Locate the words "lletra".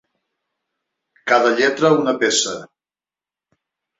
1.59-1.93